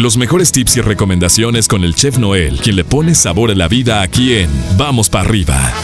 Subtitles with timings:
[0.00, 3.68] Los mejores tips y recomendaciones con el chef Noel, quien le pone sabor a la
[3.68, 5.74] vida aquí en Vamos para arriba.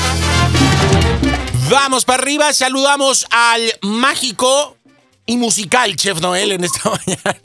[1.70, 4.78] Vamos para arriba, saludamos al mágico
[5.26, 7.40] y musical Chef Noel en esta mañana.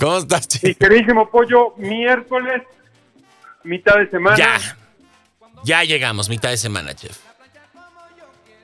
[0.00, 0.78] ¿Cómo estás, Mi Chef?
[0.78, 2.62] queridísimo pollo, miércoles,
[3.62, 4.36] mitad de semana.
[4.36, 4.58] Ya.
[5.62, 7.16] Ya llegamos, mitad de semana, Chef.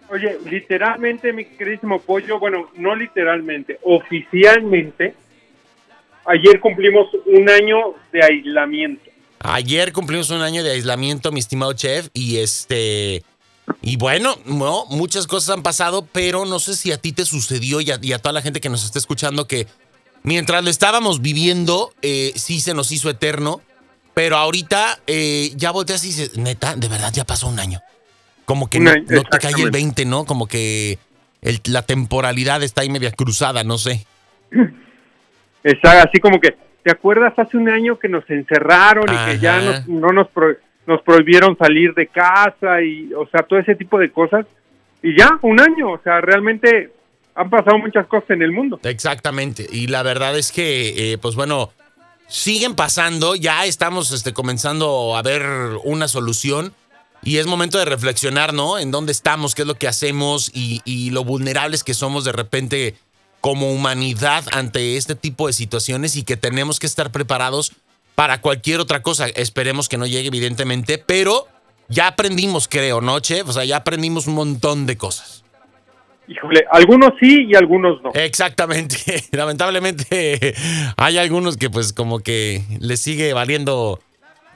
[0.09, 5.15] Oye, literalmente, mi queridísimo pollo, bueno, no literalmente, oficialmente,
[6.27, 9.03] ayer cumplimos un año de aislamiento.
[9.43, 13.23] Ayer cumplimos un año de aislamiento, mi estimado chef, y este.
[13.83, 17.81] Y bueno, no, muchas cosas han pasado, pero no sé si a ti te sucedió
[17.81, 19.67] y a, y a toda la gente que nos está escuchando que
[20.25, 23.63] mientras lo estábamos viviendo, eh, sí se nos hizo eterno,
[24.13, 27.81] pero ahorita eh, ya volteas y dices, neta, de verdad ya pasó un año.
[28.45, 29.71] Como que no, te cae el exactamente.
[29.71, 30.25] 20, ¿no?
[30.27, 30.99] Como que
[31.41, 34.05] el- la temporalidad está ahí media cruzada, no sé.
[35.63, 39.61] Está así como que, ¿te acuerdas hace un año que nos encerraron y que ya
[39.61, 43.99] nos, no nos, pro- nos prohibieron salir de casa y, o sea, todo ese tipo
[43.99, 44.47] de cosas?
[45.03, 46.91] Y ya, un año, o sea, realmente
[47.35, 48.81] han pasado muchas cosas en el mundo.
[48.83, 49.67] Exactamente.
[49.71, 51.71] Y la verdad es que, eh, pues bueno,
[52.29, 53.35] siguen pasando.
[53.35, 55.43] Ya estamos este, comenzando a ver
[55.85, 56.75] una solución.
[57.23, 58.79] Y es momento de reflexionar, ¿no?
[58.79, 62.33] En dónde estamos, qué es lo que hacemos y, y lo vulnerables que somos de
[62.33, 62.95] repente
[63.41, 67.73] como humanidad ante este tipo de situaciones y que tenemos que estar preparados
[68.15, 69.29] para cualquier otra cosa.
[69.29, 71.47] Esperemos que no llegue, evidentemente, pero
[71.89, 73.49] ya aprendimos, creo, ¿no, Chef?
[73.49, 75.45] O sea, ya aprendimos un montón de cosas.
[76.29, 78.13] Híjole, algunos sí y algunos no.
[78.15, 78.97] Exactamente.
[79.33, 80.55] Lamentablemente
[80.97, 84.01] hay algunos que pues como que les sigue valiendo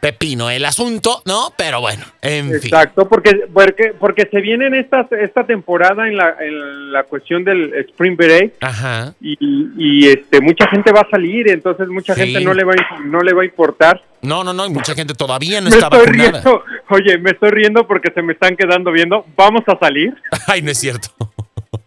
[0.04, 1.54] pepino el asunto, ¿no?
[1.56, 2.56] Pero bueno, en fin.
[2.56, 7.42] Exacto, porque, porque porque se viene en esta, esta temporada en la, en la cuestión
[7.42, 9.14] del Spring Break Ajá.
[9.22, 9.34] y,
[9.78, 12.20] y, este mucha gente va a salir, entonces mucha Sí.
[12.20, 14.02] gente no le va a, no le va a importar.
[14.20, 16.30] No, no, no, y mucha gente todavía no me está estoy vacunada.
[16.42, 19.24] riendo, oye, me estoy riendo porque se me están quedando viendo.
[19.36, 20.12] Vamos a salir.
[20.46, 21.08] Ay, no es cierto.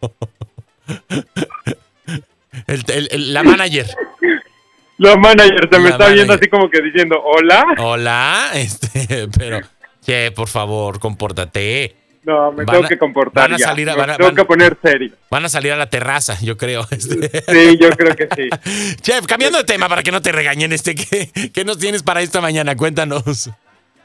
[2.66, 3.86] El- el- el- la manager.
[4.98, 7.66] La manager se me está viendo así como que diciendo, hola.
[7.78, 9.60] Hola, este, pero,
[10.04, 11.96] che, por favor, compórtate.
[12.24, 14.36] No, me Van tengo a- que comportar van a salir a- van a- tengo van-
[14.36, 15.12] que poner serio.
[15.32, 16.86] Van a salir a la terraza, yo creo.
[16.92, 17.30] este.
[17.42, 18.96] Sí, yo creo que sí.
[19.02, 22.22] Chef, cambiando de tema para que no te regañen, este, ¿qué, qué nos tienes para
[22.22, 22.76] esta mañana?
[22.76, 23.50] Cuéntanos.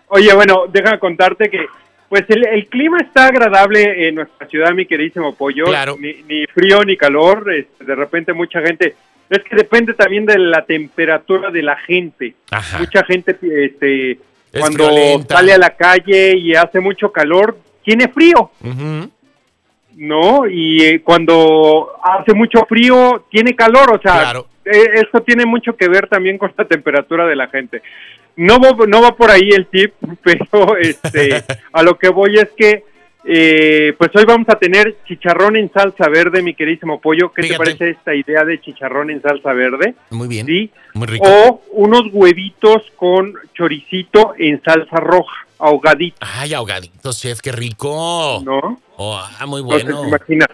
[0.08, 1.66] Oye, bueno, déjame contarte que
[2.10, 5.64] pues el, el clima está agradable en nuestra ciudad, mi queridísimo pollo.
[5.64, 5.96] Claro.
[5.98, 7.50] Ni, ni frío ni calor.
[7.52, 8.94] este, de repente mucha gente...
[9.30, 12.34] Es que depende también de la temperatura de la gente.
[12.50, 12.78] Ajá.
[12.78, 14.18] Mucha gente, este, Es
[14.60, 14.90] cuando
[15.28, 18.50] sale a la calle y hace mucho calor, tiene frío.
[19.96, 20.46] ¿no?
[20.48, 23.96] Y eh, cuando hace mucho frío, tiene calor.
[23.96, 24.46] O sea, Claro.
[24.64, 27.82] eh, esto tiene mucho que ver también con la temperatura de la gente.
[28.36, 32.48] No va, no va por ahí el tip, pero este, a lo que voy es
[32.56, 32.84] que,
[33.24, 37.32] eh, pues hoy vamos a tener chicharrón en salsa verde, mi queridísimo pollo.
[37.32, 37.58] ¿Qué Fíjate.
[37.58, 39.94] te parece esta idea de chicharrón en salsa verde?
[40.10, 40.46] Muy bien.
[40.46, 40.70] Sí.
[40.94, 41.24] Muy rico.
[41.26, 48.42] O unos huevitos con choricito en salsa roja, ahogadito, Ay, ahogaditos, chef, qué rico.
[48.44, 48.80] ¿no?
[48.96, 50.08] Oh, ah, muy Entonces, bueno.
[50.08, 50.46] imagina,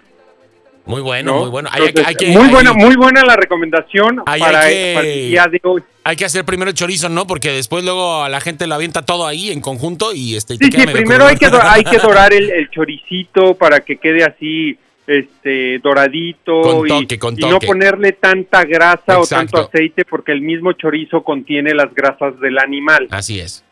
[0.89, 1.41] Muy bueno, ¿no?
[1.41, 1.69] muy bueno.
[1.73, 5.61] Hay, Entonces, muy buena, muy buena la recomendación para, hay que- para el día de
[5.63, 5.83] hoy.
[6.03, 7.27] hay que hacer primero el chorizo, ¿no?
[7.27, 10.55] Porque después luego a la gente lo avienta todo ahí en conjunto y este.
[10.55, 13.99] y te Sí, sí, primero hay que, hay que dorar el, el choricito para que
[13.99, 19.59] quede así este doradito Con y, toque, con y no ponerle tanta grasa o tanto
[19.59, 23.09] aceite porque el mismo chorizo contiene las grasas del animal.
[23.11, 23.65] Así es.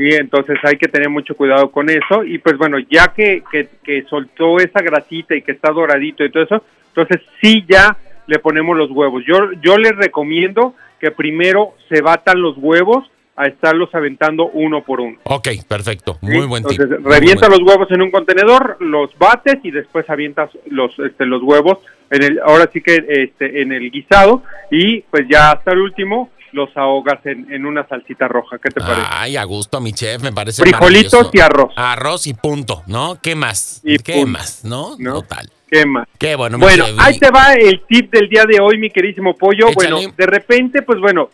[0.00, 2.24] Sí, entonces hay que tener mucho cuidado con eso.
[2.24, 6.30] Y pues bueno, ya que, que, que soltó esa grasita y que está doradito y
[6.30, 9.22] todo eso, entonces sí ya le ponemos los huevos.
[9.26, 15.00] Yo, yo les recomiendo que primero se batan los huevos a estarlos aventando uno por
[15.02, 15.18] uno.
[15.24, 16.16] Ok, perfecto.
[16.20, 16.26] ¿sí?
[16.28, 16.80] Muy buen tip.
[16.80, 20.98] Entonces Muy revienta buen- los huevos en un contenedor, los bates y después avientas los,
[20.98, 21.78] este, los huevos
[22.10, 26.30] en el, ahora sí que este, en el guisado y pues ya hasta el último
[26.52, 28.58] los ahogas en, en una salsita roja.
[28.58, 29.06] ¿Qué te parece?
[29.10, 31.72] Ay, a gusto, mi chef, me parece Frijolitos y arroz.
[31.76, 33.18] Arroz y punto, ¿no?
[33.22, 33.80] ¿Qué más?
[33.84, 34.28] Y ¿Qué punto.
[34.38, 34.64] más?
[34.64, 34.96] ¿No?
[34.98, 35.14] ¿No?
[35.22, 35.48] Total.
[35.70, 36.08] ¿Qué más?
[36.18, 36.96] Qué bueno, mi Bueno, chef.
[36.98, 39.68] ahí te va el tip del día de hoy, mi queridísimo pollo.
[39.68, 39.92] Échale.
[39.92, 41.30] Bueno, de repente, pues bueno,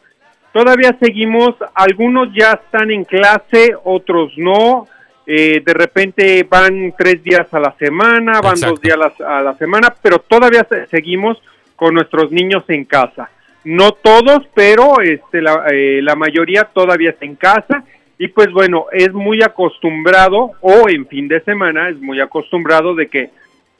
[0.52, 4.86] todavía seguimos, algunos ya están en clase, otros no.
[5.28, 8.74] Eh, de repente van tres días a la semana, van Exacto.
[8.74, 11.36] dos días a la, a la semana, pero todavía se- seguimos
[11.74, 13.28] con nuestros niños en casa.
[13.66, 17.84] No todos, pero este, la, eh, la mayoría todavía está en casa
[18.16, 23.08] y pues bueno, es muy acostumbrado o en fin de semana es muy acostumbrado de
[23.08, 23.30] que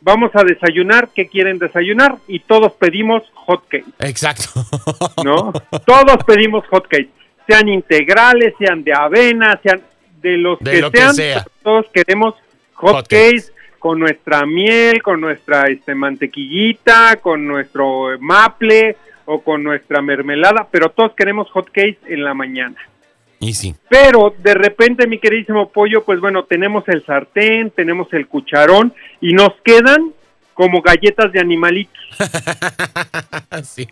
[0.01, 2.17] vamos a desayunar, ¿qué quieren desayunar?
[2.27, 3.87] Y todos pedimos hot cake.
[4.01, 4.67] Exacto.
[5.25, 5.53] ¿No?
[5.87, 7.11] todos pedimos hot cake,
[7.47, 9.81] sean integrales, sean de avena, sean
[10.21, 11.47] de los De que lo que sean, sea.
[11.63, 12.35] todos queremos
[12.75, 19.63] hot, Hot cakes con nuestra miel, con nuestra este mantequillita, con nuestro maple o con
[19.63, 22.77] nuestra mermelada, pero todos queremos hot cakes en la mañana.
[23.39, 23.75] Y sí.
[23.91, 29.35] Pero de repente, mi queridísimo pollo, pues bueno, tenemos el sartén, tenemos el cucharón y
[29.35, 30.13] nos quedan
[30.57, 32.03] como galletas de animalitos,
[33.63, 33.87] sí.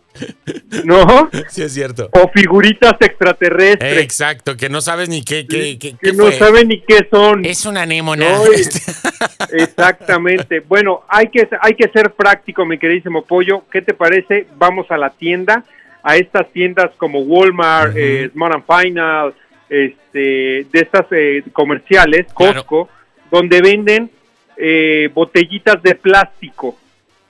[0.82, 1.28] ¿no?
[1.50, 2.08] Sí, es cierto.
[2.12, 6.32] O figuritas extraterrestres Exacto, que no sabes ni qué, qué, qué, que qué no fue.
[6.38, 7.44] saben ni qué son.
[7.44, 8.31] Es una anémona.
[8.31, 8.44] No,
[9.52, 10.61] Exactamente.
[10.61, 13.64] Bueno, hay que, hay que ser práctico, mi queridísimo pollo.
[13.70, 14.46] ¿Qué te parece?
[14.56, 15.64] Vamos a la tienda,
[16.02, 19.34] a estas tiendas como Walmart, eh, Smart and Final,
[19.69, 22.55] este, de estas eh, comerciales, Claro.
[22.64, 22.88] Costco,
[23.31, 24.10] donde venden
[24.56, 26.76] eh, botellitas de plástico,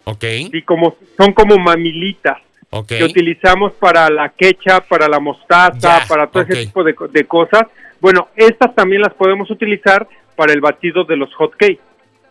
[0.04, 2.38] ok, y como son como mamilitas
[2.70, 2.86] ok.
[2.86, 7.08] que utilizamos para la ketchup, para la mostaza, Ya, para todo ese tipo de, co-
[7.08, 7.62] de cosas.
[8.00, 10.06] Bueno, estas también las podemos utilizar
[10.36, 11.80] para el batido de los hot cakes.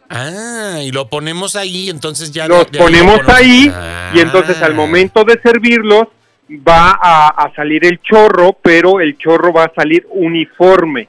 [0.10, 2.48] Ah, y lo ponemos ahí, entonces ya...
[2.48, 4.12] los de- de ahí lo ponemos ahí Ah.
[4.14, 6.08] y entonces al momento de servirlos
[6.52, 11.08] va a, a salir el chorro, pero el chorro va a salir uniforme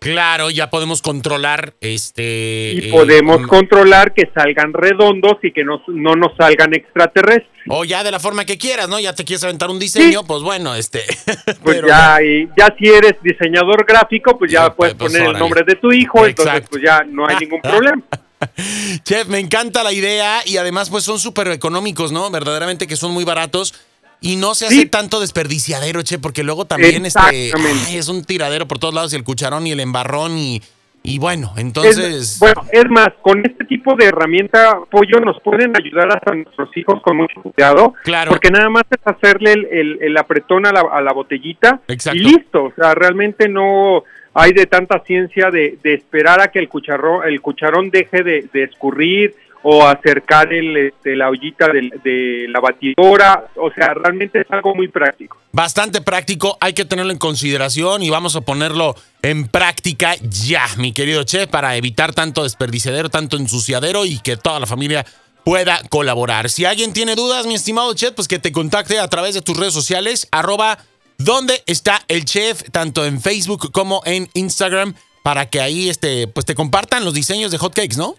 [0.00, 2.72] Claro, ya podemos controlar este...
[2.72, 7.50] y eh, podemos controlar que salgan redondos y que no, no nos salgan extraterrestres.
[7.68, 8.98] O ya de la forma que quieras, ¿no?
[8.98, 11.02] Ya te quieres aventar un diseño, pues bueno, este...
[11.62, 15.38] Pues pero ya, y ya si eres diseñador gráfico, pues ya puedes pues, poner el
[15.38, 18.02] nombre de tu hijo, entonces pues ya no hay ningún problema.
[19.04, 22.30] Chef, me encanta la idea y además pues son súper económicos, ¿no?
[22.30, 23.74] Verdaderamente que son muy baratos
[24.20, 24.86] y no se hace Sí.
[24.86, 27.20] tanto desperdiciadero, che, porque luego también este,
[27.54, 30.60] ay, es un tiradero por todos lados y el cucharón y el embarrón y,
[31.02, 32.36] y bueno, Es- entonces...
[32.38, 37.00] bueno, es más, con este tipo de herramienta, pollo, nos pueden ayudar hasta nuestros hijos
[37.02, 37.94] con mucho cuidado.
[38.04, 38.30] Claro.
[38.32, 42.18] Porque nada más es hacerle el, el- el apretón a la, a la botellita Exacto.
[42.18, 42.64] y listo.
[42.64, 47.26] O sea, realmente no hay de tanta ciencia de, de esperar a que el cucharón,
[47.26, 53.46] el cucharón deje de, de escurrir o acercar el, este, la ollita de, la batidora.
[53.56, 55.38] O sea, realmente es algo muy práctico.
[55.52, 60.92] Bastante práctico, hay que tenerlo en consideración y vamos a ponerlo en práctica ya, mi
[60.92, 65.04] querido chef, para evitar tanto desperdiciadero, tanto ensuciadero y que toda la familia
[65.44, 66.48] pueda colaborar.
[66.48, 69.56] Si alguien tiene dudas, mi estimado chef, pues que te contacte a través de tus
[69.56, 70.78] redes sociales, arroba
[71.18, 76.46] donde está el chef, tanto en Facebook como en Instagram, para que ahí este, pues
[76.46, 78.16] te compartan los diseños de hotcakes, ¿no?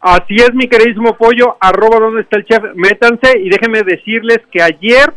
[0.00, 4.62] Así es, mi queridísimo pollo, arroba donde está el chef, métanse y déjenme decirles que
[4.62, 5.12] ayer,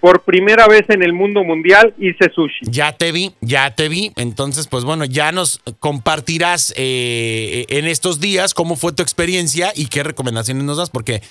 [0.00, 2.66] por primera vez en el mundo mundial, hice sushi.
[2.70, 4.12] Ya te vi, ya te vi.
[4.16, 9.86] Entonces, pues bueno, ya nos compartirás eh, en estos días cómo fue tu experiencia y
[9.86, 11.22] qué recomendaciones nos das, porque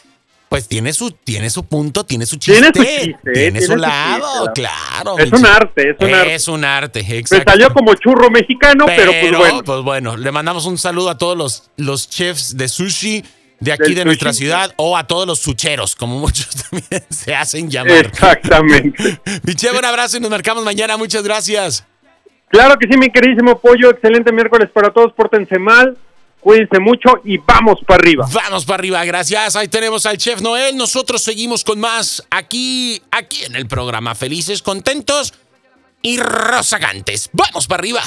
[0.49, 2.61] pues tiene su, tiene su punto, tiene su chiste.
[2.61, 5.17] Tiene su chiste, tiene tiene su su lado, chiste, claro.
[5.19, 6.35] Es un arte, es un arte.
[6.35, 7.51] Es un arte, Me exacto.
[7.51, 10.15] salió como churro mexicano, pero, Pero, pues bueno.
[10.15, 13.23] le mandamos un saludo a todos los, los chefs de sushi
[13.59, 14.45] de aquí de nuestra sushi.
[14.45, 18.05] ciudad o a todos los sucheros, como muchos también se hacen llamar.
[18.05, 19.19] Exactamente.
[19.43, 20.95] Mi chef, un abrazo y nos marcamos mañana.
[20.97, 21.85] Muchas gracias.
[22.49, 23.89] Claro que sí, mi queridísimo pollo.
[23.89, 25.11] Excelente miércoles para todos.
[25.11, 25.97] Pórtense mal,
[26.39, 28.27] cuídense mucho y vamos para arriba.
[28.31, 29.55] Vamos para arriba, gracias.
[29.55, 30.75] Ahí tenemos al chef Noel.
[30.75, 34.15] Nosotros seguimos con más aquí, aquí en el programa.
[34.15, 35.33] Felices, contentos
[36.01, 37.29] y rozagantes.
[37.33, 38.01] Vamos para arriba.